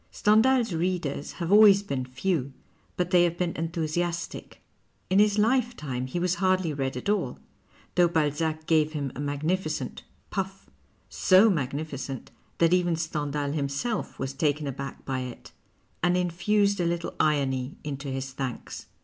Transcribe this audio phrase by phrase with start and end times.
[0.11, 2.53] Stcndiial's readers have always been few,
[2.97, 4.53] but they have been enthusi astic.
[5.11, 7.37] In his lifetime he was hardly read at all,
[7.93, 9.99] though Balzac gave him a magnilicent"
[10.31, 10.67] puff
[11.27, 15.51] "—so magnificent that even Stendiuil himself was taken aback by it
[16.01, 18.87] and infused a little irony into his thanks.